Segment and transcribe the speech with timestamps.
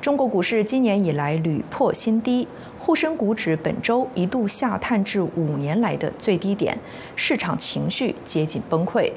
[0.00, 6.78] 中国股市今年以来屡破新低，沪深股指本周一度下探至五年来的最低点，
[7.16, 9.12] 市场情绪接近崩溃。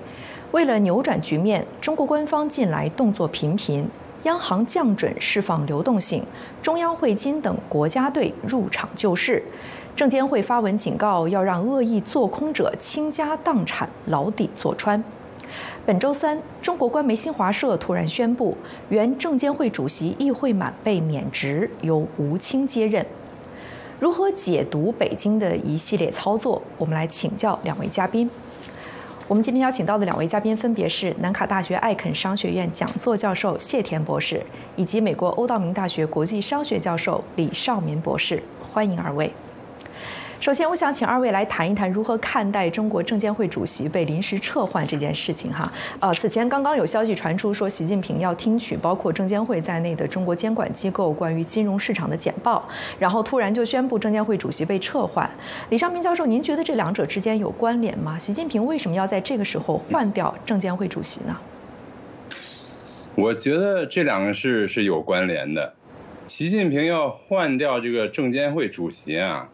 [0.51, 3.87] 为了扭转局面，中国官方近来动作频频，
[4.23, 6.21] 央行降准释放流动性，
[6.61, 9.41] 中央汇金等国家队入场救市，
[9.95, 15.01] 证监会发文警告，要让恶意做空者倾家荡产牢底坐穿。
[15.85, 18.57] 本周三，中国官媒新华社突然宣布，
[18.89, 23.05] 原证监会主席易会满被免职，由吴清接任。
[23.99, 26.61] 如何解读北京的一系列操作？
[26.77, 28.29] 我们来请教两位嘉宾。
[29.27, 34.41] 我们今天邀请到的两位嘉宾分别是南卡大学艾肯商学院讲座教授谢田博士，
[34.75, 38.43] 以及美国欧道明大学国际商学教授李少民博士。
[38.73, 39.31] 欢迎二位。
[40.43, 45.71] 首先，我想请二位来谈一谈如何看待中国证监会主席被临时撤换这件事情哈。
[46.01, 52.67] 呃，此前刚刚有消息传出说，习近平要听取包括证监会在内的中国监管机构关于金融市场的简报，
[52.99, 55.29] 然后突然就宣布证监会主席被撤换。
[55.69, 58.17] 李尚明教授，您觉得这两者之间有关联吗？
[58.17, 61.37] 习近平为什么要在这个时候换掉证监会主席呢？
[63.15, 65.71] 我觉得这两个事是有关联的。
[66.27, 69.47] 习近平要换掉这个证监会主席啊。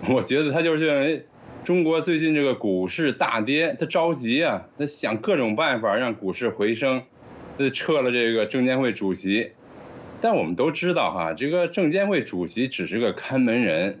[0.08, 1.26] 我觉得他就是认为，
[1.64, 7.02] 中国最近这个股市大跌，他着急啊，他想各种办法让股市回升，
[7.58, 9.52] 他撤了这个证监会主席。
[10.20, 14.00] 但我们都知道哈，这个证监会主席只是个看门人。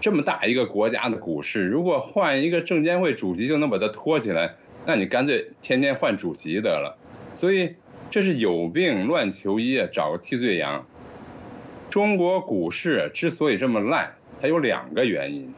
[0.00, 6.98] 这么大一个国家的股市，如果换一个证监会主席就能把它托起来，那你干脆天天换主席得了。
[7.34, 7.74] 所以
[8.10, 10.86] 这是有病乱求医，找个替罪羊。
[11.88, 14.14] 中国股市之所以这么烂。
[14.40, 15.54] 它有两个原因，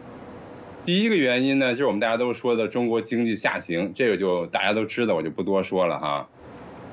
[0.84, 6.28] 第一个原因呢，就是我们大家都说的中国经济下行，这个就大家都知道，我就不多说了哈。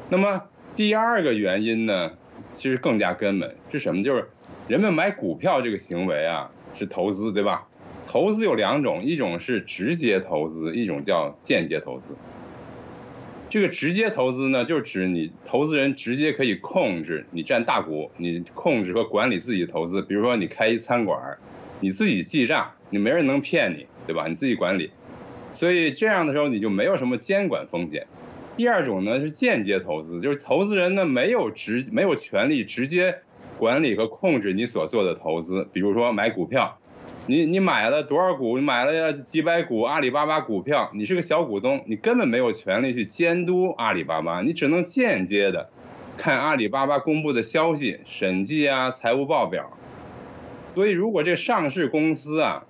[0.09, 2.13] 那么第二个原因呢，
[2.51, 4.03] 其实更加根本是什么？
[4.03, 4.29] 就是
[4.67, 7.67] 人们买股票这个行为啊，是投资，对吧？
[8.07, 12.15] 投资有两种，一种是直接投资，一种叫间接投资。
[13.51, 20.01] 这个直接投资呢，就是指你投资人直接可以控制你占大股，你控制和管理自己的投资。
[20.01, 21.37] 比如说你开一餐馆。
[21.83, 24.25] 你自己记账，你没人能骗你，对吧？
[24.29, 24.91] 你自己管理，
[25.51, 28.07] 所以这样的时候你就没有什么监管风险。
[28.55, 33.19] 第二种呢是间接投资，就是投资人呢没有直没有权利直接
[33.59, 35.67] 管理和控制你所做的投资。
[35.73, 36.79] 比如说买股票，
[37.27, 38.57] 你你买了多少股？
[38.57, 45.69] 你买了几百股阿里巴巴股票，你是个小股东，你根本没有权利去监督阿里巴巴，你只能间接的
[46.17, 49.77] 看阿里巴巴公布的消息、审计啊、财务报表。
[50.73, 52.65] 所以，如果这上市公司啊，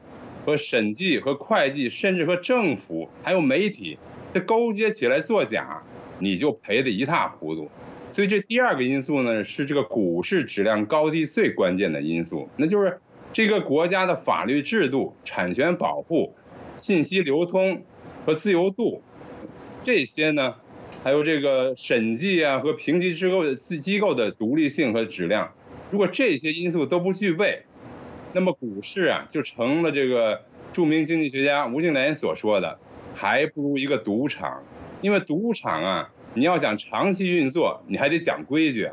[0.45, 3.97] 和审计、和会计，甚至和政府还有媒体，
[4.33, 5.81] 这勾结起来作假，
[6.19, 7.69] 你就赔得一塌糊涂。
[8.09, 12.99] 所以，这第二个因素呢，是这个股市质量高低最关键的因素，那就是
[13.31, 16.35] 这个国家的法律制度、产权保护、
[16.75, 17.83] 信息流通
[18.25, 19.01] 和自由度，
[19.81, 20.55] 这些呢，
[21.03, 25.53] 还有这个审计啊和评级机构的机构的独立性和质量，
[25.89, 27.63] 如果这些因素都不具备，
[28.35, 32.79] 那么股市啊，就成了这个著名经济学家吴敬琏所说的，
[33.13, 34.63] 还不如一个赌场，
[35.01, 38.89] 因为赌场啊，你要想长期运作，你还得讲规矩。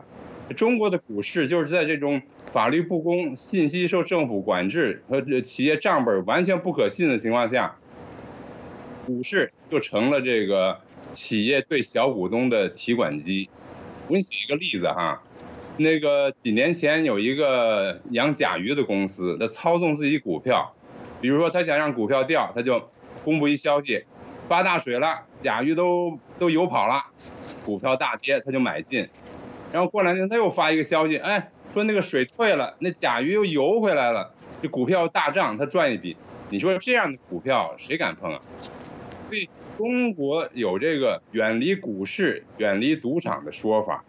[0.57, 2.21] 中国的股市就是在这种
[2.53, 7.79] 法律不公、信息受政府管制和企业账本完全不可信的情况下，
[9.07, 10.81] 股市就成了这个
[11.15, 13.49] 企业对小股东的提款机。
[14.07, 15.23] 我给你举一个例子哈。
[15.81, 20.75] 那个几年前有一个养甲鱼的公司，他操纵自己股票，
[21.23, 22.91] 比如说他想让股票掉，他就
[23.25, 24.05] 公布一消息，
[24.47, 27.07] 发大水了，甲鱼都都游跑了，
[27.65, 29.09] 股票大跌，他就买进，
[29.73, 36.15] 然后过两天他又发一个消息，哎，说那个水退了，那甲鱼又游回来了，这股票大涨，他赚一笔，
[36.51, 38.43] 你说这样的股票谁敢碰啊？
[39.31, 39.49] 所以
[39.79, 44.05] 中国有这个远离股市、远离赌场的说法。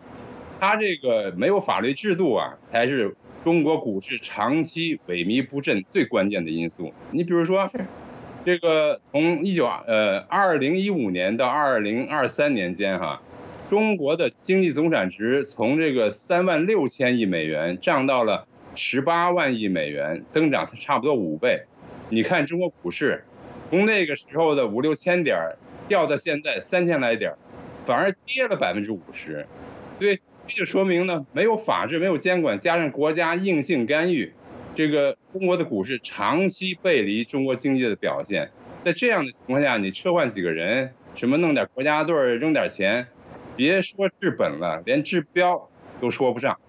[0.61, 6.93] 它这个没有法律制度啊，才是中国股市长期萎靡不振最关键的因素。
[7.09, 7.71] 你比如说，
[8.45, 13.23] 这个从一九呃二零一五年到二零二三年间哈，
[13.71, 21.63] 中国的经济总产值从这个三万六千亿美元涨到了十八万亿美元，增长差不多五倍。
[22.09, 23.23] 你看中国股市，
[23.71, 25.55] 从那个时候的五六千点
[25.87, 27.33] 掉到现在三千来点，
[27.83, 29.47] 反而跌了百分之五十，
[29.97, 30.19] 对。
[30.53, 34.33] 这就说明呢，没有法治，没有监管，加上国家硬性干预，
[34.75, 38.51] 这个中国的股市长期背离中国经济的表现。
[38.81, 43.07] 在这样的情况下，你撤换几个人，什么弄点国家队扔点钱，
[43.55, 45.69] 别说治本了，连治标
[46.01, 46.59] 都说不上。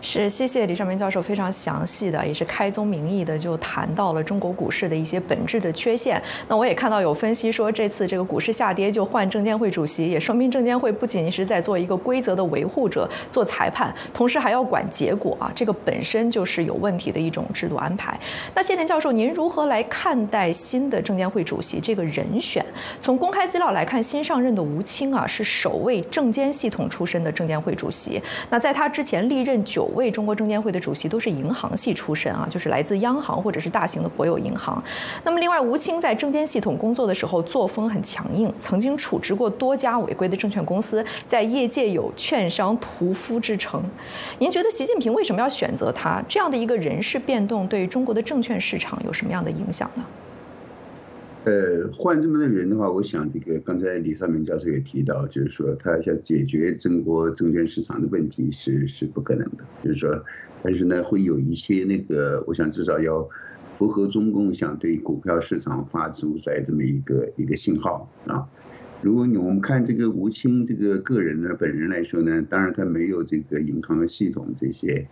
[0.00, 6.22] 是，谢谢李尚明教授非常详细的，也是开宗明义的就谈到了中国股市的一些本质的缺陷。
[6.46, 18.18] 那我也看到有分析说，这次这个股市下跌就换证监会主席，也说明证监会不仅是在做一个规则的维护者、做裁判，同时还要管结果啊，这个本身就是有问题的一种制度安排。
[18.54, 22.64] 那谢田教授，您如何来看待新的证监会主席这个人选？
[23.00, 28.22] 从公开资料来看，新上任的吴清啊是首位证监系统出身的证监会主席。
[28.48, 34.82] 那在他之前历任九九位中国证监会的主席都是银行系出身啊，就是来自央行或者是大型的国有银行。
[35.22, 43.80] 那么另外，吴清在证监系统工作的时候作风很强硬，曾经处置过多家违规的证券公司，在业界有“券商屠夫”之称。
[44.40, 50.04] 您觉得习近平为什么要选择他这样的一个人事变动，对中国的证券市场有什么样的影响呢？
[51.44, 60.24] 呃，换这么多人的话，我想这个刚才李尚明教授也提到，就是说他想解决中国证券市场的问题是是不可能的，就是说，
[60.62, 63.26] 但是呢，会有一些那个，我想至少要
[63.74, 68.46] 符合中共想对股票市场发出来这么一个一个信号啊。
[69.00, 75.06] 如果你我们看这个吴清这个个人呢，本人来说呢，当然他没有这个银行系统这些。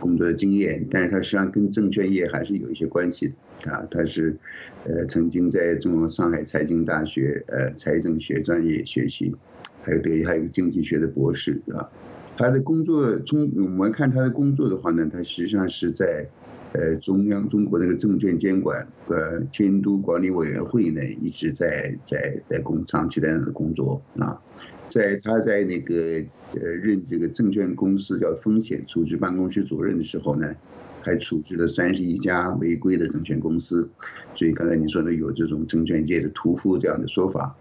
[0.00, 3.86] 工作的经验，但是他实际上跟证券业还是有一些关系的啊。
[3.90, 4.36] 他是，
[4.84, 9.34] 呃，曾经在中国上海财经大学呃财政学专业学习，
[9.82, 11.88] 还有对还有经济学的博士啊。
[12.36, 16.26] 他的工作中，我们看他的工作的话呢，他实际上是在，
[16.72, 24.40] 呃，中央中国那个证券监管呃监督管理委员会呢，一直在在在工长期在那工作啊。
[24.86, 26.24] 在他在那个
[26.54, 30.54] 呃任这个证券公司叫风险处置办公室主任的时候呢，
[31.02, 33.88] 还处置了三十一家违规的证券公司，
[34.34, 37.54] 所以刚才你说的有这种证券界的屠夫这样的说法。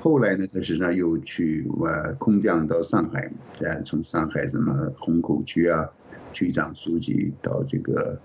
[0.00, 3.30] 后来呢，他实际上又去呃空降到上海，
[3.60, 5.88] 呃从上海什么虹口区啊，
[6.32, 8.20] 区长书记到这个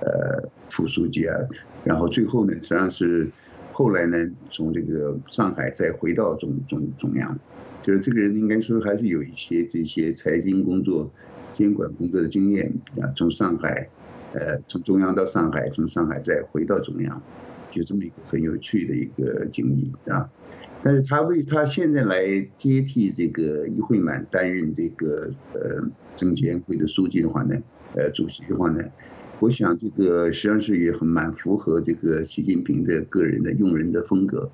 [0.00, 1.36] 呃副书记啊，
[1.84, 3.30] 然后最后呢，实际上是
[3.72, 4.16] 后来呢
[4.48, 7.38] 从这个上海再回到中中中央。
[7.86, 11.08] 就是这个人应该说还是有一些这些财经工作、
[11.52, 13.06] 监管工作的经验啊。
[13.14, 13.88] 从上海，
[14.34, 17.22] 呃，从中央到上海，从上海再回到中央，
[17.70, 20.28] 就这么一个很有趣的一个经历啊。
[20.82, 27.54] 但是他为他现在来接替这个易会满担任这个呃证监会的书记的话呢，
[27.94, 28.82] 呃，主席的话呢，
[29.38, 34.50] 我想这个实际上是也很蛮符合这个习近平的个人的用人的风格。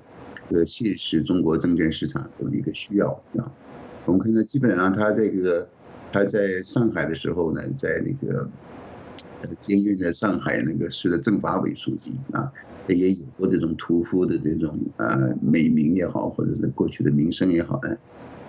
[0.53, 3.51] 个现实中国证券市场的一个需要啊，
[4.05, 5.67] 我们看到基本上他这个
[6.11, 8.47] 他在上海的时候呢，在那个
[9.41, 12.51] 呃兼任的上海那个市的政法委书记啊，
[12.87, 17.97] 他也有过这种屠夫的这种呃美名也好，或者是过去的名声也好呢，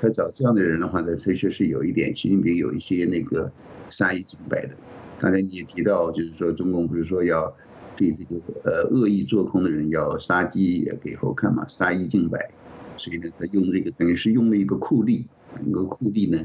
[0.01, 3.51] 他找这样的人的话呢，确实是有一点习近平有一些那个
[3.89, 4.77] 杀一儆百的。
[5.19, 7.51] 刚才你也提到，就是说中共不是说要。
[7.97, 12.51] 对这个呃恶意做空的人要杀鸡给猴看嘛，杀一儆百，
[12.97, 15.23] 所以呢，他用这个等于是用了一个酷吏，
[15.65, 16.45] 一个酷吏呢，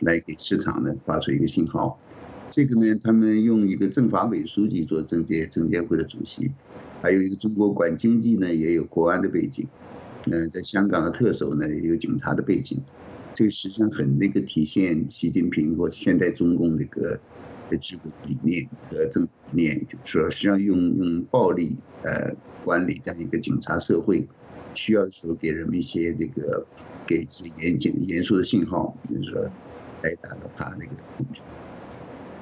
[0.00, 1.98] 来给市场呢发出一个信号。
[2.50, 6.50] 这个呢，他们用一个政法委书记做证监证监会的主席，
[7.00, 9.68] 还有一个中国管经济呢，也有国安的背景，
[10.26, 12.80] 嗯，在香港的特首呢也有警察的背景，
[13.32, 17.20] 这个实际上很那个体现习近平或现代中共那个。
[17.68, 22.34] 的治国理念和政府理念，就是说，实际上用用暴力呃
[22.64, 24.26] 管理这样一个警察社会，
[24.74, 26.66] 需要说给人们一些这个
[27.06, 29.42] 给一些严谨严肃的信号，就是说
[30.02, 31.40] 来达到他那个目的。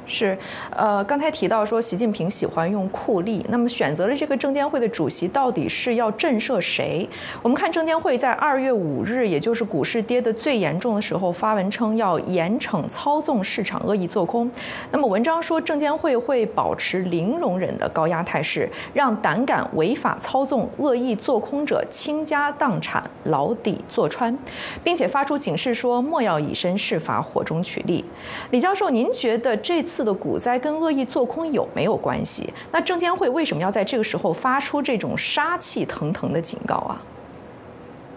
[0.07, 0.39] 是，
[0.71, 7.09] 呃，刚才提到说习近平喜欢用酷吏，那么选择了这个证监会的主席，到底是要震慑谁？
[7.43, 14.49] 我们看证监会在二月五日，也就是股市跌得最严重的时候，发文称要严惩操纵市场、恶意做空。
[14.93, 24.39] 那么文章说，证监会会保持零容忍的高压态势，让胆敢违法操纵、恶意做空者倾家荡产、牢底坐穿，
[24.85, 28.05] 并且发出警示说，莫要以身试法、火中取栗。
[28.53, 29.96] 李教授，您觉得这次？
[29.97, 32.53] 次的股灾跟恶意做空有没有关系？
[32.71, 37.03] 那证监会为什么要在这个时候发出这种杀气腾腾的警告啊？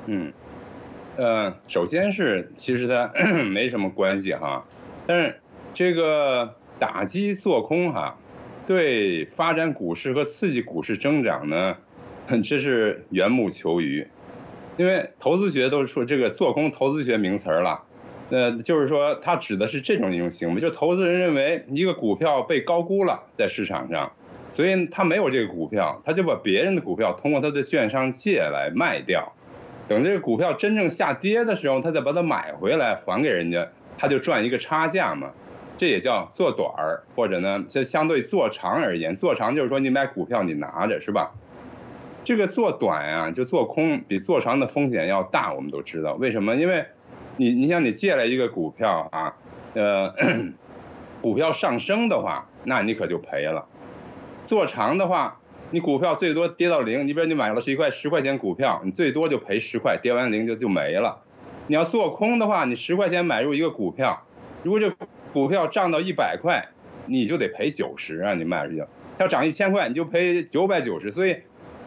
[0.07, 0.33] 嗯，
[1.15, 3.09] 呃，首先是其实它
[3.49, 4.65] 没什么关系哈，
[5.07, 5.39] 但是
[5.73, 8.17] 这个打击做空哈，
[8.67, 11.77] 对发展股市和刺激股市增长呢，
[12.43, 14.05] 这是缘木求鱼，
[14.75, 17.85] 因为投资学都说这个做空投资学名词儿了。
[18.29, 24.11] 呃，就是说，它指的是这种一种行为，就投资人认为一个股票被高估了在市场上，
[24.51, 29.33] 所以他没有这个股票，他就把别人的股票通过他的券商借来卖掉，
[29.87, 33.67] 等这个股票真正下跌的时候，他再把它买回来还给人家，
[33.97, 35.31] 他就赚一个差价嘛。
[35.77, 41.31] 这也叫做短儿，或者呢，这相对做长而言，做长就是说你买股票你拿着是吧？
[42.21, 46.53] 这个做短啊，就做空比做长的风险要大，我们都知道为什么？
[46.57, 46.85] 因为，
[47.39, 49.33] 你你想你借来一个股票啊，
[49.73, 50.13] 呃，
[51.23, 53.65] 股票上升的话，那你可就赔了；
[54.45, 55.39] 做长的话，
[55.71, 61.23] 你股票最多跌到零，你比如你买了是一块十块钱股票，你最多就赔十块，跌完零就就没了。
[61.67, 64.25] 你要做空的话，你十块钱买入一个股票，
[64.63, 64.93] 如果这
[65.31, 66.67] 股票涨到一百块，
[67.05, 68.83] 你就得赔九十啊，你卖出去；
[69.17, 71.37] 要涨一千块，你就赔九百九十，所以。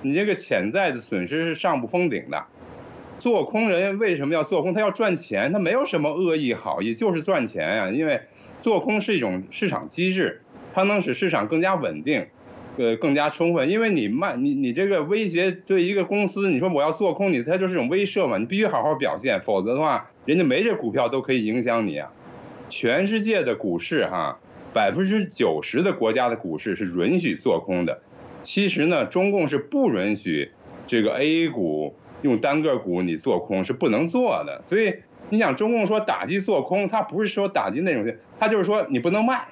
[0.05, 2.45] 你这个潜在的损失是上不封顶的。
[3.23, 4.75] 做空人为什么要做空？
[4.75, 7.89] 他要赚钱，他没有什么恶意好意，就是赚钱呀。
[7.89, 8.23] 因为
[8.59, 10.41] 做空是一种市场机制，
[10.75, 12.27] 它能使市场更加稳定，
[12.79, 13.71] 呃，更加充分。
[13.71, 18.39] 因为你卖你你这个威胁对一个公司，你说我要做空你，它就是一种威慑嘛。
[18.39, 22.11] 你必须好好表现，否则的话，人家没这股票都可以影响你啊。
[22.69, 24.41] 全世界的股市哈，
[24.75, 28.03] 百分之九十的国家的股市是允许做空的。
[28.43, 30.51] 其实呢，中共是不允许
[30.89, 34.61] 这个 A 股用单个股你做空是不能做的。
[34.63, 34.95] 所以
[35.29, 39.49] 你想，中共说打击做空，他不是说打击那种，他就是说你不能卖，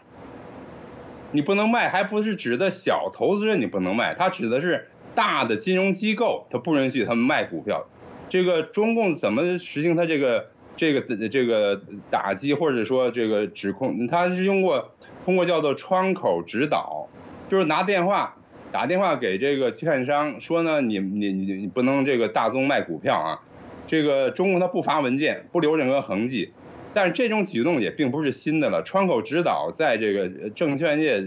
[1.32, 7.86] 你不能卖，还不是指的小投资人你不能卖，他指的是大的金融机构，他不允许他们卖股票。
[8.28, 14.06] 这个中共怎么实行他这个这个这个打击或者说这个指控？
[14.06, 14.92] 他是用过
[15.24, 17.08] 通过叫做窗口指导，
[17.48, 18.36] 就是拿电话。
[18.72, 23.40] 打电话给这个券商说呢，你你你你不能这个大宗卖股票啊，
[23.86, 26.52] 这个中共他不发文件，不留任何痕迹，
[26.94, 28.82] 但是这种举动也并不是新的了。
[28.82, 31.24] 窗口指导在这个证券业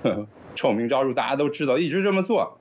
[0.54, 2.58] 臭名昭著，大家都知道，一直这么做。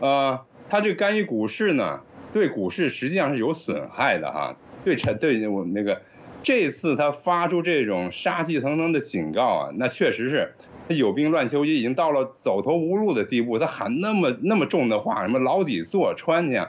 [0.00, 0.40] 呃，
[0.70, 2.00] 他这干预股市呢，
[2.32, 4.56] 对股市实际上是有损害的哈。
[4.84, 6.02] 对陈对我们那个
[6.42, 10.52] 这次他发出这种杀气腾腾的警告啊，那确实是。
[10.88, 13.60] 他有病乱求医，已经到了走投无路的地步。
[13.60, 16.60] 他喊那么那么重的话，什么牢底坐穿去，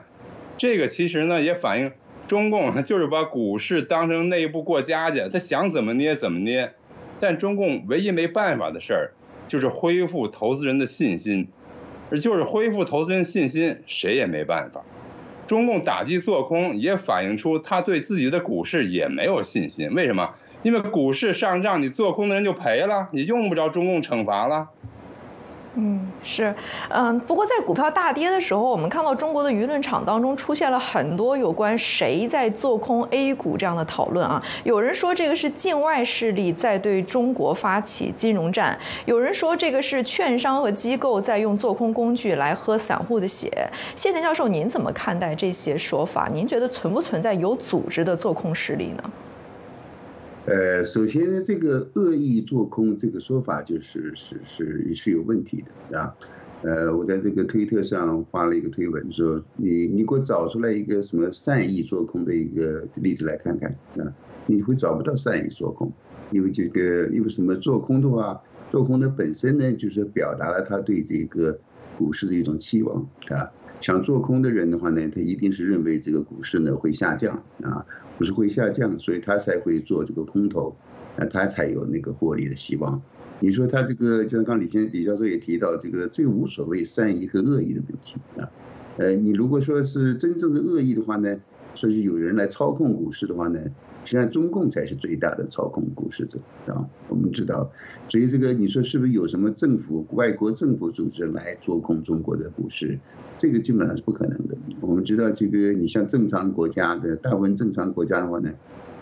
[0.55, 1.91] 这个其实呢也反映
[2.27, 6.73] 中共就是把股市当成内部过家家，他想怎么捏怎么捏。
[7.19, 9.11] 但中共唯一没办法的事儿，
[9.47, 11.47] 就是恢复投资人的信心，
[12.11, 14.83] 而就是恢复投资人信心，谁也没办法。
[15.47, 19.93] 中共打击做空，也反映出他对自己的股市也没有信心。
[19.93, 20.31] 为什么？
[20.63, 24.69] 因为股市上涨，你做空的人就赔了，你用不着中共惩罚了。
[25.75, 26.53] 嗯，是，
[26.89, 34.39] 嗯，不过在股票大跌的时候，我们看到中国的舆论场当中出现了很多有关谁在做空 A 股这样的讨论啊。
[34.63, 43.49] 有人说这个是境外势力在对中国发起金融战，有人说这个是券商和机构在用做空工具来喝散户的血。
[43.95, 46.29] 谢田教授，您怎么看待这些说法？
[46.31, 49.03] 您觉得存不存在有组织的做空势力呢？
[50.45, 56.13] 呃，首先呢，这个恶意做空这个说法就是是是是有问题的啊。
[56.63, 64.13] 呃，我在这个推特上发了一个推文，说你你给我找出来一个什么善意做空的一个例子来看看啊？
[64.45, 65.91] 你会找不到善意做空，
[66.31, 71.57] 因为这个因为什么做空的话，做空的本身呢，就是表达了他对这个
[71.97, 73.51] 股市的一种期望啊。
[73.83, 77.85] 想做空的人的话呢，他一定是认为这个股市呢会下降啊。
[78.15, 80.75] 不是会下降，所以他才会做这个空头，
[81.17, 83.01] 那他才有那个获利的希望。
[83.39, 88.47] 你说他这个，就像刚李先李教授也提到，这个最无所谓善意和恶意的问题啊。
[88.97, 91.41] 呃，你如果说是真正的恶意的话呢，
[91.73, 93.59] 说是有人来操控股市的话呢，
[94.05, 96.87] 实际上中共才是最大的操控股市者啊。
[97.09, 97.71] 我们知道，
[98.09, 102.99] 所以这个你说是不是有什么政府、外国政府组织来做空中国的股市？
[103.37, 104.55] 这个基本上是不可能的。
[104.81, 108.51] 我们知道，这个你像正常国家的大部分正常国家的话呢，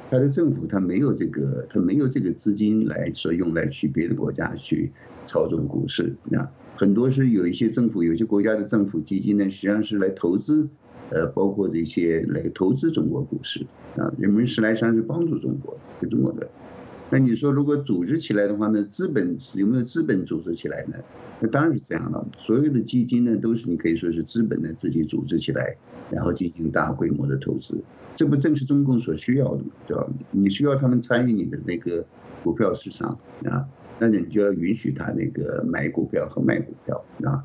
[0.10, 4.91] 它的政府它没有这个，它没有这个资金来说用来去别的国家去
[5.25, 6.51] 操纵股市啊。
[6.75, 10.67] 很多是有一些政府，有些国家的政府基金呢，实际上是来投资，
[11.12, 13.65] 呃，包括这些来投资中国股市
[13.96, 14.12] 啊。
[14.18, 16.50] 人们实来上是帮助中国，给中国的。
[17.13, 18.84] 那你说，如果组织起来的话呢？
[18.86, 20.96] 资本有没有资本组织起来呢？
[21.41, 22.25] 那当然是这样了。
[22.38, 25.75] 所有的基金呢，都是你可以说是资本呢自己组织起来，
[26.10, 27.84] 然后进行大规模的投资。
[28.15, 29.72] 这不正是中共所需要的吗？
[29.88, 30.08] 对吧？
[30.32, 32.06] 你需要他们参与你的那个
[32.46, 33.68] 股票市场啊，
[34.00, 37.44] 那你就要允许他那个买股票和卖股票啊。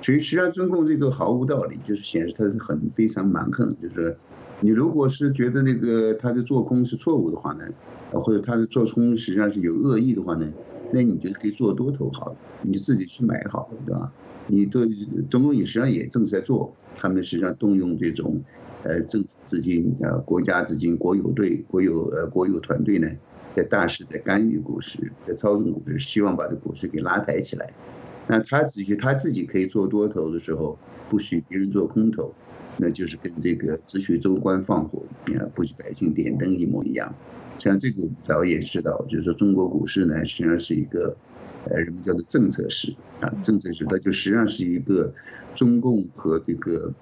[0.00, 4.16] 所以实际上中共这个毫无道理，就是显示他是很非常蛮横，就是。
[4.60, 7.64] 你如果是觉得那个他的做空是错误的话呢，
[8.10, 10.52] 或者他的做空实际上是有恶意的话呢，
[10.92, 14.12] 那你就可以做多头好，你自己去买好，对吧？
[14.48, 14.88] 你对
[15.30, 18.42] 中共也实际上也正在做，他们实际上动用这种，
[18.82, 23.08] 呃，政府资金、呃，国家资金、国有队、国有呃国有团队呢，
[23.54, 27.72] 在大势在干预股市，在操纵股市，希望把这股市给拉抬起来。
[28.28, 32.34] 那他自己他自己可以做多头的时候，不许别人做空头，
[32.76, 35.02] 那就是跟这个只许州官放火，
[35.38, 37.14] 啊，不许百姓点灯一模一样。
[37.58, 41.16] 像这个我们早也知道，就是说中国股市呢，实际上是一个，
[41.64, 45.12] 呃，人们叫做政策市啊，政策市，它就实际上是一个
[45.54, 46.92] 中共和这个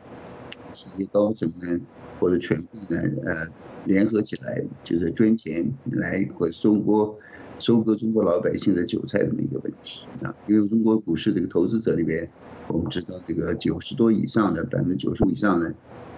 [0.73, 1.81] 企业高层呢，
[2.21, 3.47] 或者权贵呢，呃，
[3.85, 7.15] 联合起来，就是捐钱来或收割。
[7.59, 12.29] 收割中国老百姓的韭菜这么一个问题啊，因为中国股市这个投资者里边，
[12.69, 15.73] 我们知道这个九十多以上的百分之九十五以上呢，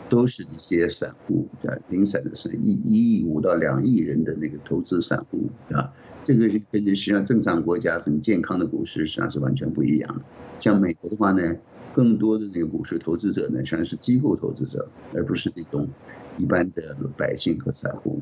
[0.08, 5.92] 都是一些散户啊，零散的是一一亿五到两亿人的那个投资散户啊，
[6.24, 10.22] 这个跟实际上正常国家很健康的股市实际上是完全不一样的。
[10.58, 11.54] 像美国的话呢，
[11.94, 15.88] 更多的那个股市投资者呢，实际上是机构投资者，而不是这种
[16.36, 18.20] 一般的百姓和散户。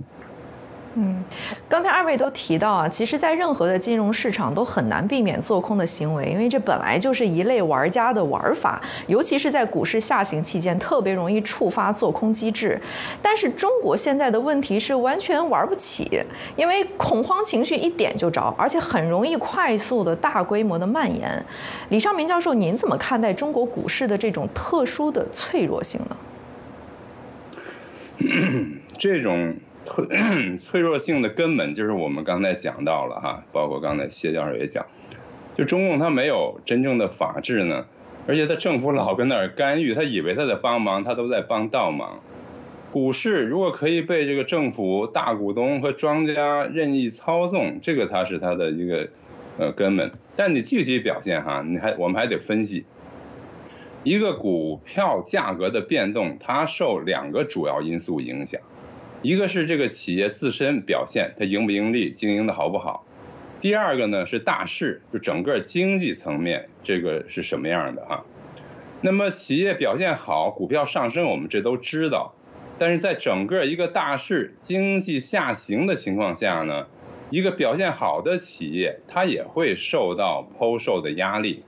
[0.99, 1.23] 嗯，
[1.69, 12.81] 刚才二位都提到啊，其实，在任何的金融市场都很难避免做空的行为，因为这本来就是一类玩家的玩法，尤其是在股市下行期间，特别容易触发做空机制。
[13.21, 16.23] 但是中国现在的问题是完全玩不起，
[16.57, 21.45] 因为恐慌情绪一点就着，而且很容易快速的大规模的蔓延。
[21.91, 26.17] 李尚明教授，您怎么看待中国股市的这种特殊的脆弱性呢？
[28.97, 29.55] 这种。
[29.87, 30.07] 脆
[30.59, 34.85] 脆弱性的根本就是我们刚才讲到了哈，包括刚才谢教授也讲，
[35.57, 37.87] 就中共他没有真正的法治呢，
[38.26, 42.21] 而且他政府老跟那儿干预，他以为他在帮忙，他都在帮倒忙。
[42.93, 49.09] 股市如果可以被这个政府大股东和庄家任意操纵，这个它是它的一个
[49.59, 50.12] 呃根本。
[50.35, 52.87] 但你具体表现哈，你还我们还得分析，
[54.02, 58.61] 一个股票价格的变动，它受两个主要因素影响。
[59.23, 63.04] 一个是这个企业自身表现，它盈不盈利，经营的好不好；
[63.61, 68.25] 第二个呢是大势，就整个经济层面这个是什么样的哈。
[69.00, 72.35] 那么企业表现好，股票上升，我们这都知道。
[72.79, 76.87] 但是在整个一个大势经济下行的情况下呢，
[77.31, 81.64] 一个表现好的企业，它也会受到抛售的压力，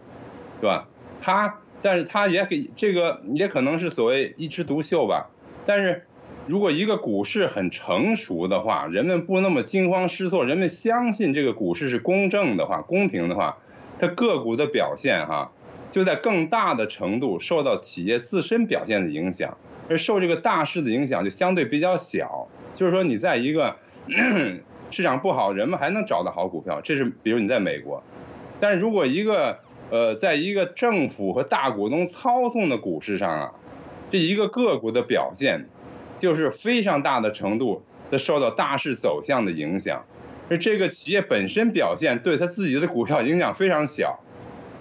[0.60, 0.88] 是吧？
[1.20, 5.30] 它，但是它也给这个也可能是所谓一枝独秀吧，
[5.66, 6.04] 但是。
[6.48, 13.58] 如果一个股市很成熟的话，人们不那么惊慌失措，人们相信这个股市是公正的话、公平的话，
[13.98, 15.52] 它个股的表现哈，
[15.90, 19.58] 就在更大的程度受到企业自身表现的影响，
[19.90, 22.48] 而受这个大势的影响就相对比较小。
[22.74, 23.76] 就是说，你在一个
[24.90, 28.02] 市场不好，人们还能找到好股票，这是比如你在美国。
[28.58, 29.58] 但如果一个
[29.90, 33.52] 呃，在一个政府和大股东操纵的股市上啊，
[34.10, 35.66] 这一个个股的表现。
[36.18, 40.04] 就是非常大的程度的受到大势走向的影响，
[40.50, 44.20] 而这个企业本身表现对他自己的股票影响非常小。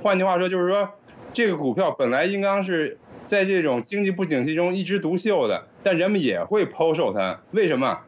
[0.01, 0.89] 换句话说，就是说
[1.33, 7.41] 这个股票本来应当是在这种经济不景气中一枝独秀的，但人们也会抛售它。
[7.51, 8.01] 为什么？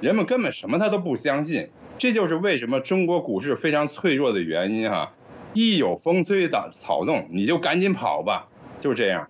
[0.00, 1.70] 人们根本什么他都不相信。
[1.98, 5.14] 这就是为什么中国股市非常脆弱的原因哈。
[5.52, 8.48] 一有风吹的草动，你就赶紧跑吧，
[8.80, 9.28] 就这样。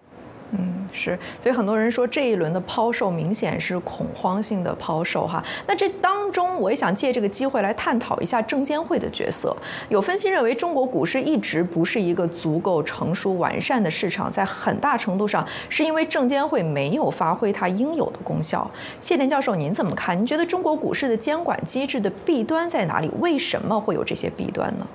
[0.54, 5.42] 嗯，是，所以很多人说这一轮的抛售明显是恐慌性的抛售哈。
[5.66, 9.56] 那这当中，我也想借这个机会来探讨一下证监会的角色。
[9.88, 18.70] 有分析认为，中国股市一直不是一个足够成熟完善的市场，在很大程度上是因为证监会没有发挥它应有的功效。
[19.00, 20.18] 谢田教授，您怎么看？
[20.18, 23.10] 您觉得中国股市的监管机制的弊端在哪里？
[23.20, 24.86] 为什么会有这些弊端呢？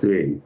[0.00, 0.36] 对。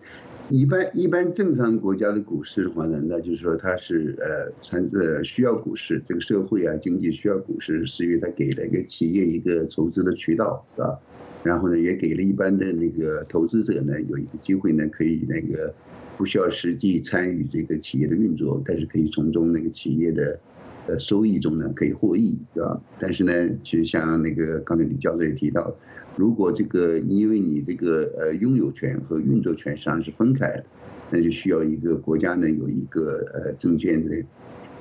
[0.50, 10.98] 一般一般正常国家的股市的话呢，那就是说它是呃参呃需要股市，这个社会啊经济需要股市，是因为它给了一个企业一个筹资的渠道，是吧？
[11.42, 15.72] 然后呢，也给了一般的那个投资者呢有一个机会呢，可以那个
[16.16, 20.40] 不需要实际参与这个企业的运作，但是可以从中那个企业的
[20.88, 22.80] 呃收益中呢可以获益，对吧？
[22.98, 25.72] 但是呢，就像那个刚才李教授也提到。
[26.16, 30.64] 如果这个因为你这个呃拥有权和运作权实际上是分开的，
[31.12, 34.24] 那就需要一个国家呢有一个呃证券的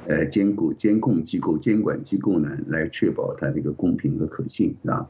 [0.07, 5.07] 呃监管监控机构监管机构呢来确保它这个公平和可信啊。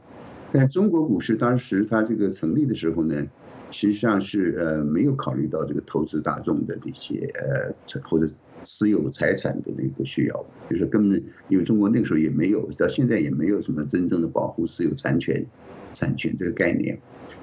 [0.52, 3.26] 但中国股市当时它这个成立的时候呢，
[3.70, 8.28] 实际上是呃没有考虑到这个投资大众的这些呃或者
[8.62, 15.44] 私有财产的那个需要，就是根本因为中国那个时候也没有到现在也没有什么真正的保护私有产权。
[15.94, 17.00] 产权这个概念，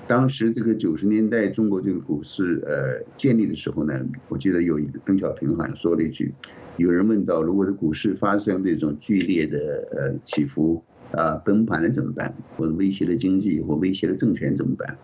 [0.08, 4.00] 当时这个九十年代中国这个股市呃建立的时候呢，
[4.30, 6.32] 我记得有一个邓小平好像说了一句，
[6.78, 12.32] 有人问到，如果是股市发生这种剧烈的呃起伏，啊崩盘了怎么办？
[12.56, 14.96] 或者威胁了经济或威胁了政权怎么办？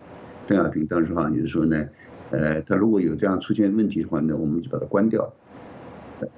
[0.46, 1.84] 邓小平当时好像就是说呢，
[2.30, 5.34] 呃，他如果有这样出现问题的话呢，我们就把它关掉。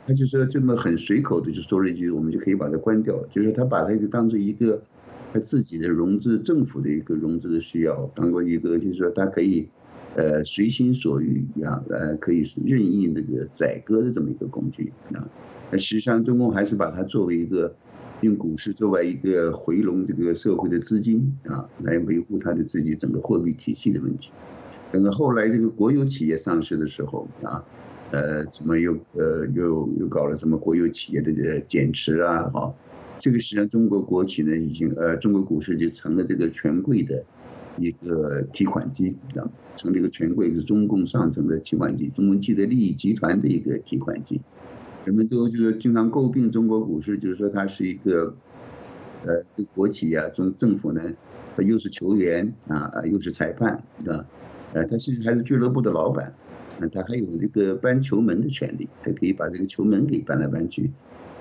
[0.06, 3.16] 他就说这么很随口的就说了一句，我们就可以把它关掉。
[3.30, 4.82] 就是他把它就当做一个
[5.32, 9.68] 他自己的融资政府的一个融资的需要，当做一个就是说他可以。
[10.16, 15.28] 呃，随心所欲一样，呃，可以是任意那个宰割的这么一个工具啊。
[15.72, 17.74] 那实际上，中共还是把它作为一个
[18.20, 24.30] 用股市作为一个回笼这个社会的资金啊，来维护它的自己整个货币体系的问题。
[24.92, 27.64] 等到后来这个国有企业上市的时候啊，
[28.14, 32.44] 呃，怎么又呃又又搞了什么国有企业的减持啊？
[32.50, 32.72] 哈，
[33.18, 37.24] 这个实际上中国国企呢，已经呃，中国股市就成了这个权贵的。
[37.76, 39.42] 一个提款机，啊，
[39.74, 44.40] 成立一个权贵是中共上层的提款机，中共既得利益集团的一个提款机。
[45.04, 48.36] 人们都就是经常诟病中国股市，就是说它是一个，
[49.24, 51.02] 呃，国企啊，中政府呢，
[51.58, 54.24] 又是球员啊，又是裁判，啊，
[54.72, 56.32] 呃，他其实还是俱乐部的老板，
[56.78, 60.90] 那，他还有这个搬球门的权利，他可以把这个球门给搬来搬去，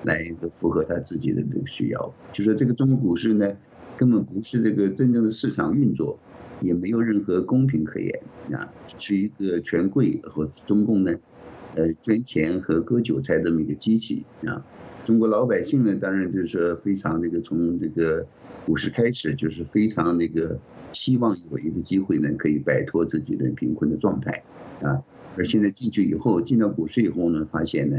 [0.04, 2.14] 来一个符合他自己的这个需要。
[2.32, 3.56] 就说这个中国股市呢。
[3.96, 6.18] 根本不是这个真正的市场运作，
[6.60, 8.74] 也没有任何公平可言啊！
[8.98, 11.14] 是一个权贵和中共呢，
[11.76, 14.66] 呃，捐钱和割韭菜这么一个机器啊！
[15.04, 18.26] 中国老百姓呢，当然就是说非常这个从这个
[18.66, 20.58] 股市开始，就是非常那个
[20.90, 24.42] 希望有一个机会呢，可以摆脱自己的贫困的状态
[24.82, 25.00] 啊！
[25.36, 27.98] 而现在进去以后，进到股市以后呢，发现呢，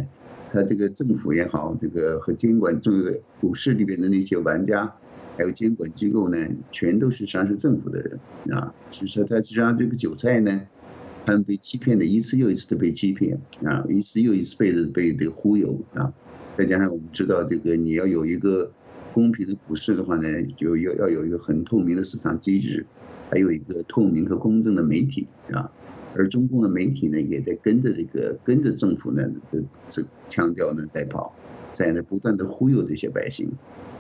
[0.52, 4.96] 他这个政府也好，这个和监管这个股市里边的那些玩家。
[5.38, 6.38] 还有监管机构呢，
[6.72, 8.18] 全都是上市政府的人
[8.54, 10.62] 啊，所以说他实际上这个韭菜呢，
[11.26, 16.14] 他们被欺骗的一次又一次的被欺骗啊，一次又一次被被这个忽悠啊，
[16.58, 18.72] 再加上我们知道这个你要有一个
[19.14, 22.86] 公平的股市的话呢，就要要有一个很透明的市场机制，
[23.30, 25.70] 还有一个透明和公正的媒体啊，
[26.16, 31.36] 而中共的媒体呢，也在跟着这个跟着政府呢的这腔调呢在跑，
[31.74, 33.52] 在那不断的忽悠这些百姓。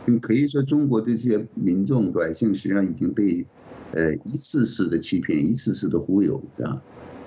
[0.08, 3.46] 嗯，可以说中国的这些民众百姓实际上已经被，
[3.92, 6.82] 呃，一次次的欺骗，一次次的忽悠，啊，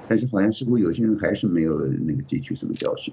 [0.08, 3.12] 但是好像似乎有些人还是没有那个汲取什么教训。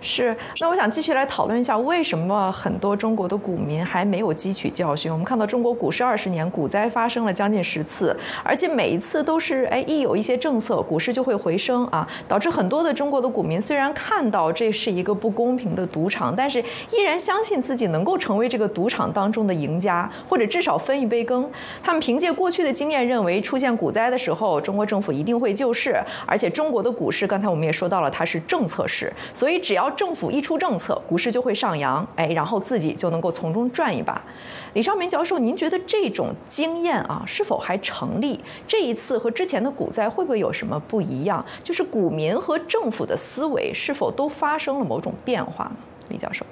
[0.00, 5.10] 是，那我想继续来讨论一下，为什么很多中国的股民还没有汲取教训？
[5.10, 16.60] 我们看到中国股市二十年股灾发生了将近十次，而且每一次都是，哎，一有一些政策，股市就会回升啊，导致很多的中国的股民虽然看到这是一个不公平的赌场，但是
[16.92, 21.48] 依然相信自己能够成为这个赌场当中的赢家，或者至少分一杯羹。
[21.82, 29.62] 他们凭借过去的经验，认为出现股灾的时候，中国政府一定会救市，而且中国的股市，刚才我们也说到了，它是政策市，所以。
[29.68, 34.24] 只要政府一出政策，股市就会上扬，哎，然后自己就能够从中赚一把。
[34.72, 38.40] 李尚明教授，您觉得这种经验啊是否还成立？
[38.66, 41.44] 这一次和之前的股灾会不会有什么不一样？
[41.62, 45.76] 就是股民和政府的思维是否都发生了某种变化呢？
[46.08, 46.46] 李教授，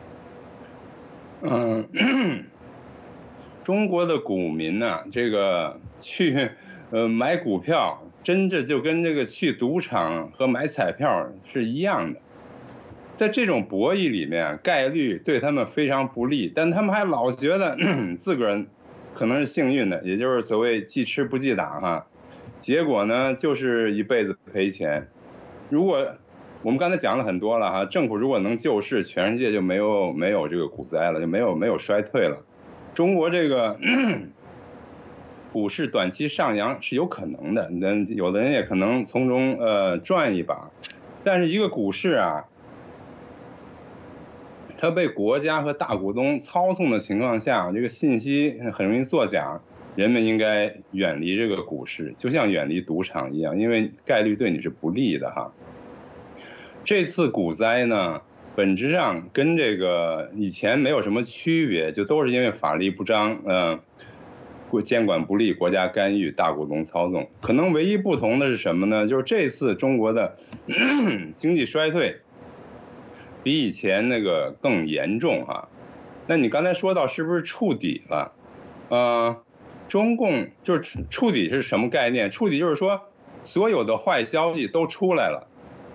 [1.41, 1.89] 嗯，
[3.65, 6.51] 中国的股民呢，这个去
[6.91, 12.21] 呃买股票，真的就跟这个去赌场和买彩票是一样的。
[13.17, 17.75] 在这种博弈里面，概率对他们非常不利，但他们还老觉得
[18.19, 18.67] 自个儿
[19.15, 22.07] 可能是幸运的，也就是所谓记吃不记打哈。
[22.59, 25.09] 结果呢，就是一辈子赔钱。
[25.71, 26.15] 如果
[26.63, 32.45] 我们刚才讲了很多了哈，政府如果能救市，全世界就没有没有这个股灾了，就没有没有衰退了。
[32.93, 33.79] 中国这个
[35.55, 40.71] 股市短期上扬是有可能的，那有的人也可能从中呃赚一把，
[41.25, 42.45] 但是一个股市啊。
[44.79, 49.61] 它被国家和大股东操纵的情况下，这个信息很容易作假。
[49.95, 55.55] 人们应该远离这个股市，就像远离赌场一样，因为概率对你是不利的哈。
[56.85, 58.21] 这次股灾呢，
[58.55, 63.81] 本质上跟这个以前没有什么区别，就都是因为法律不彰，嗯，
[64.85, 67.31] 监管不力，国家干预，大股东操纵。
[67.41, 69.07] 可能唯一不同的是什么呢？
[69.07, 70.37] 就是这次中国的
[71.35, 72.19] 经济衰退。
[73.47, 75.69] 比以前那个更严重哈，
[76.27, 78.33] 那你刚才说到是不是触底了？
[78.89, 79.45] 呃，
[79.87, 82.33] 中共就是触底是什么概念？
[82.33, 83.03] 触底就是说
[83.45, 85.47] 所有的坏消息都出来了，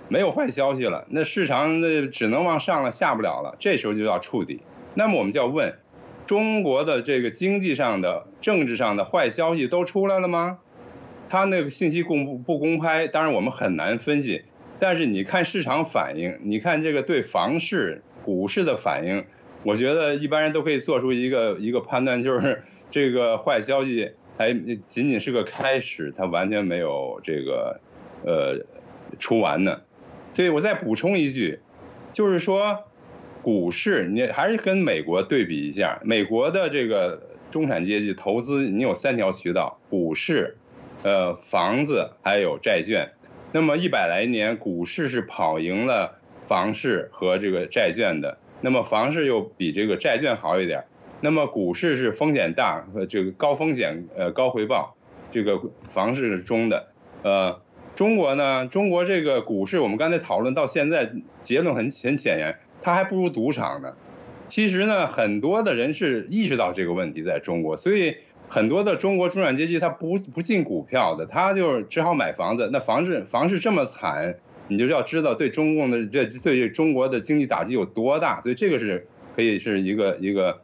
[0.07, 4.61] 没有坏消息了，那市场那只能往上了，下不了了，这时候就叫触底。
[4.93, 5.77] 那么我们就要问，
[6.25, 10.59] 中国的这个经济上的、政治上的坏消息都出来了吗？
[11.27, 14.45] 他那个信息公布不公开，当然我们很难分析。
[14.81, 19.23] 但是你看市场反应，你看这个对房市、股市的反应，
[19.61, 24.51] 我觉得一般人都可以做出一个一个判断，就是 这个坏消息还
[24.87, 27.79] 仅仅是个开始，它完全没有这个
[28.25, 28.65] 呃
[29.19, 29.81] 出完呢。
[30.33, 31.59] 所以我再补充一句，
[32.11, 32.85] 就是说
[33.43, 40.55] 股市你还是跟美国对比一下，美国的这个中产阶级投资，你有三条渠道：股市、
[41.03, 43.11] 呃房子还有债券。
[43.53, 48.37] 那么一百来年，股市是跑赢了房市和这个债券的。
[48.61, 50.85] 那么房市又比这个债券好一点，
[51.19, 54.95] 那么股市是风险大，这个高风险呃高回报，
[55.31, 55.59] 这个
[55.89, 56.89] 房市是中的，
[57.23, 57.61] 呃，
[57.95, 61.11] 中国呢，中国这个股市我们刚才讨论到现在，
[61.41, 63.95] 结论很很显然，它还不如赌场呢。
[64.47, 68.17] 其实呢，很多的人是意识到这个问题在中国，所以
[68.51, 72.69] 很多的中国中产阶级他不不进股票的，他就只好买房子。
[72.71, 74.35] 那房市房市这么惨。
[74.67, 80.61] 你就要知道对中共的这对中国的经济打击有多大，所以这个是可以是一个一个，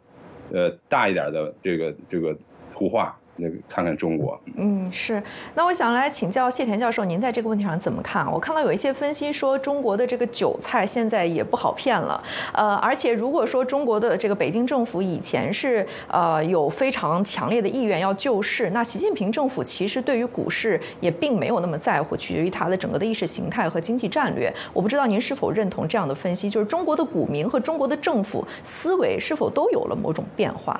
[0.53, 2.37] 呃，大一点的这个这个
[2.73, 3.17] 图画。
[3.37, 5.21] 那个看看中国，嗯，是。
[5.53, 8.29] 那我想来请教谢田教授，您在这个问题上怎么看？
[8.31, 12.21] 我看到有一些分析说，中国的这个韭菜现在也不好骗了。
[12.53, 24.53] 呃，而且如果说中国的这个北京政府以前是呃有非常强烈的意愿要救市，那习近平政府其实对于股市也并没有那么在乎，取决于他的整个的意识形态和经济战略。
[24.73, 30.79] 我不知道您是否认同这样的分析，就是中国的股民和中国的政府思维是否都有了某种变化？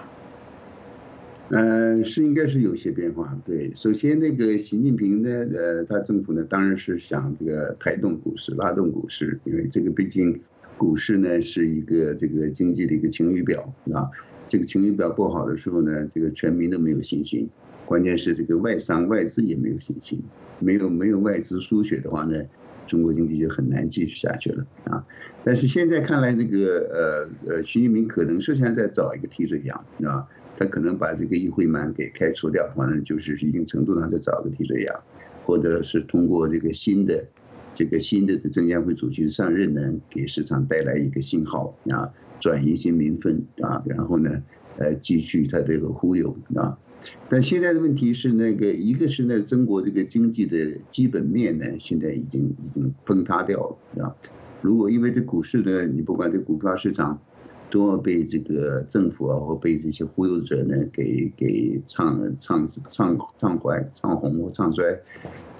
[1.49, 3.39] 呃，是应该是有些变化。
[3.45, 10.41] 对，首先那个习近平呢，呃，他政府呢，当然是想这个抬动股市，拉动股市，因为这个毕竟
[10.77, 14.10] 股市呢是一个这个经济的一个晴雨表啊。
[14.49, 17.49] 这个晴雨表不好的时候呢，这个全民都没有信心，
[17.86, 20.21] 关键是这个外商外资也没有信心，
[20.60, 22.43] 没有没有外资输血的话呢，
[22.86, 25.05] 中国经济就很难继续下去了啊。
[25.45, 30.27] 但是现在看来，那个呃呃，习近平可能是现在在找一个替罪羊啊。
[30.58, 34.96] 他可能把这个议会满给开除掉反正，就是一定程度上再找个替罪羊，
[35.46, 37.24] 或者是通过这个新的
[37.76, 44.43] 这个新的证监会主席上任呢，给市场带来一个信号啊，转移一些民愤啊，然后呢，
[44.80, 46.78] 呃，继续他这个忽悠啊。
[47.30, 53.60] 但现在的问题是，那个一个是呢，中国这个经济的基本面呢，现在已经已经崩塌掉
[53.96, 54.15] 了啊。
[54.62, 57.22] 如果因为这股市呢，你不管这股票市场。
[57.69, 64.99] 都要被这个政府啊，或被这些忽悠者呢，给给唱唱唱唱坏、唱红或唱衰。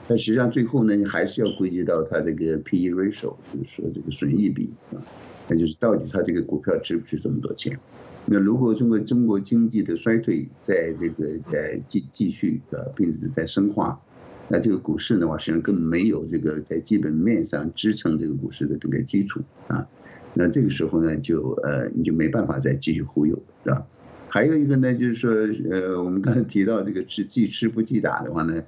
[0.08, 5.04] 但实际上最后呢，你还是要归结到它这个 P/E ratio，就是说这个损益比啊，
[5.50, 7.78] 那就是到底它这个股票值不值这么多钱？
[8.26, 14.00] 那如果中国中国经济的衰退在这个在继继续啊，并且在深化，
[14.48, 19.86] 那这个股市的话，实际上根本没有这个在基本面上支撑这个股市的这个基础啊。
[20.34, 23.86] 那这个时候呢，就呃，你就没办法再继续忽悠，是吧？
[24.30, 25.32] 还有一个呢，就是说，
[25.72, 28.62] 呃，我们刚才提到这个是既吃不既打的话呢，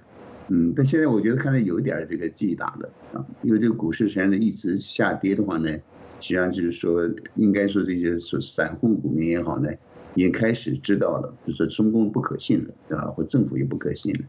[0.47, 5.69] 嗯，但现在我觉得看来有一点这个既打的啊，因为这个股市实际上一直下跌的话呢，
[6.19, 9.69] 实际上就是说，应该说这些说散户股民也好呢，
[10.15, 13.05] 也开始知道了，就是说中共不可信了，对吧？
[13.07, 14.19] 或政府也不可信了。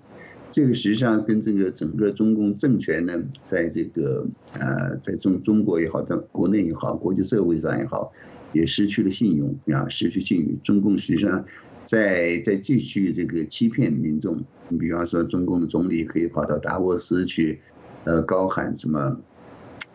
[0.51, 4.27] 这个实际上跟这个整个中共政权呢，在这个
[4.59, 8.13] 呃，在中中国也好，在国内也好，国际社会上也好，
[8.53, 10.59] 也失去了信用啊，失去信誉。
[10.65, 11.45] 中共实际上
[11.85, 14.37] 在在继续这个欺骗民众。
[14.69, 17.61] 你比方说，中共的总理可以跑到达沃斯去，
[18.05, 19.21] 呃，高喊什么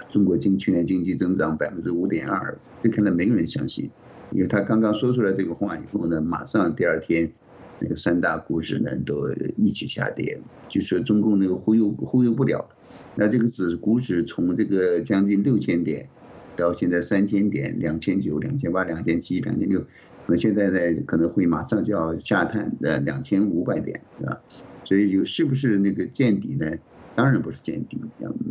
[0.10, 3.89] 中国经去年经济增长百分之五点二，这可能没有人相信，
[4.32, 7.30] 因为他刚刚说出来这个话以后呢，马上第二天。
[7.79, 12.67] 那个三大股指呢都一起下跌，就说中共那个忽悠忽悠不了，
[13.15, 16.07] 那这个指股指从这个将近六千点，
[16.55, 19.83] 到现在三千点、两千九、两千八、两千七、两千六，
[20.27, 24.41] 那现在呢可能会马上就要下探呃两千五百点，是吧？
[24.83, 26.71] 所以有是不是那个见底呢？
[27.15, 27.97] 当然不是见底，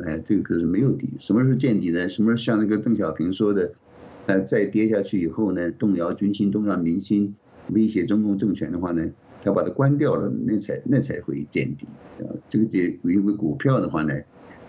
[0.05, 1.11] 呃，这个可是没有底。
[1.19, 2.09] 什么时候见底呢？
[2.09, 3.73] 什么时候像那个邓小平说的，
[4.27, 7.35] 呃，再跌下去以后呢，动摇军心，动摇民心。
[7.71, 9.11] 威胁中共政权的话呢，
[9.43, 11.87] 他把它关掉了，那才那才会见底
[12.19, 12.29] 啊。
[12.49, 14.15] 这个这因为股票的话呢，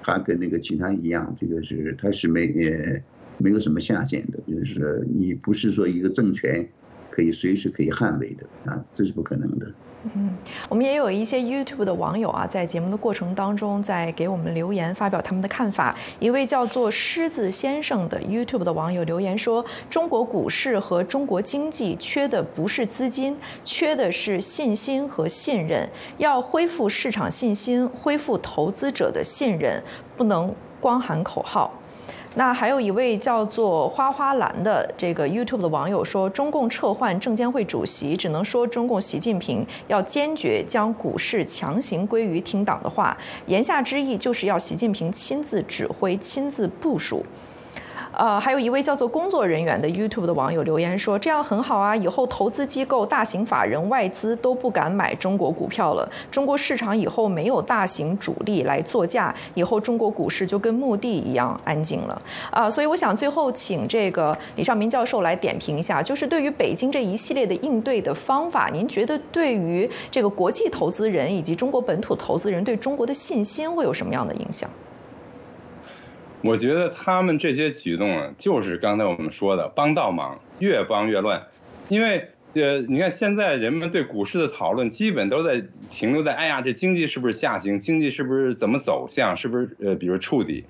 [0.01, 3.01] 它跟那个其他一样，这个是它是没呃
[3.38, 6.67] 没有什么下限的，就是你不是说一个政权
[7.15, 9.71] 可以随时可以捍卫的啊，这是不可能的。
[10.13, 10.36] 嗯，
[10.67, 15.95] 我们也有一些 YouTube 的网友啊，在节目的过程当中，在给我们留言发表他们的看法。
[16.19, 25.89] 一位叫做狮子先生的 YouTube 的网友留言说：“中国股市和中国经济缺的不是资金，缺的是信心和信任。
[26.17, 29.82] 要恢复市场信心，恢复投资者的信任，
[30.17, 31.73] 不能光喊口号。”
[32.38, 47.26] 那还有一位叫做花花兰的这个 YouTube 的网友说，中共撤换证监会主席，只能说中共习近平要坚决将股市强行归于听党的话，言下之意就是要习近平亲自指挥、亲自部署。
[48.17, 56.10] 呃，还有一位叫做工作人员的 YouTube 的网友留言说：“这样很好啊，以后投资机构、大型法人、外资都不敢买中国股票了。
[56.32, 74.69] 中国市场以后没有大型主力来作价，以后中国股市就跟墓地一样安静了。”啊，所以我想最后请这个李尚明教授来点评一下，就是对于北京这一系列的应对的方法，您觉得对于这个国际投资人以及中国本土投资人对中国的信心会有什么样的影响？
[76.45, 81.47] 我觉得他们这些举动啊，就是刚才我们说的帮倒忙，越帮越乱。
[81.89, 87.79] 因为呃，你看现在人们对股市的讨论，基本都在停留在，哎呀，这经济是不是下行？
[87.79, 89.36] 经济是不是怎么走向？
[89.36, 90.65] 是不是呃，比如触底？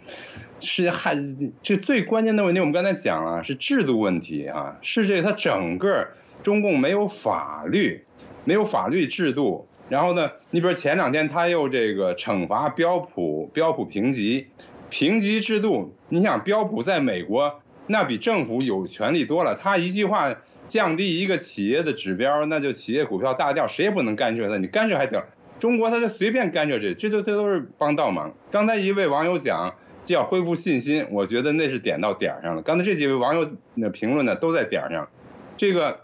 [0.61, 1.17] 是还
[1.61, 6.07] 这最关键的问题，我们刚才讲了，是制度问题啊，是这它整个
[6.41, 8.05] 中共没有法律，
[8.45, 9.67] 没有法律制度。
[9.89, 14.47] 然后呢，你比如前两天他又这个惩罚标普，标普评级。
[14.89, 20.35] 评级制度，你想标普在美国那比政府有权利多了，他一句话
[20.67, 25.25] 降低一个企业的指标，那就企业股票大掉，谁也不能干涉他，你干涉还得了？
[25.59, 28.33] 中国他就随便干涉这，这都这都是帮倒忙。
[28.51, 32.61] 刚才一位网友讲就要恢复信心，我觉得那是点到点上了。
[32.61, 35.09] 刚才这几位网友的评论呢都在点上，
[35.57, 36.01] 这个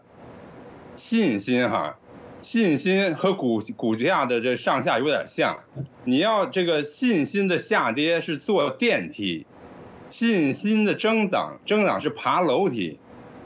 [0.96, 1.98] 信心哈。
[2.42, 5.60] 信心和股股价的这上下有点像，
[6.06, 9.46] 你要这个信心的下跌是坐电梯，
[10.10, 13.00] 信心的增长增长是爬楼梯，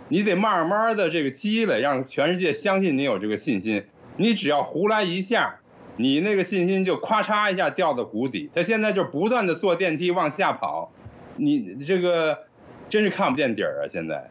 [0.07, 3.85] 你得慢慢的这个积累，让全世界相信你有这个信心。
[4.17, 5.59] 你只要胡来一下，
[5.97, 8.49] 你那个信心就咔嚓一下掉到谷底。
[8.55, 10.93] 他现在就不断的坐电梯往下跑，
[11.35, 12.45] 你这个
[12.87, 13.87] 真是看不见底儿啊！
[13.89, 14.29] 现在。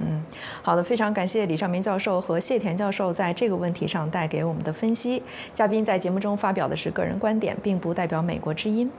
[0.00, 0.22] 嗯，
[0.62, 5.22] 好的，非常感谢李尚明教授和谢田教授在这个问题上带给我们的分析。
[5.54, 8.90] 嘉宾在节目中发表的是个人观点，并不代表美国之音。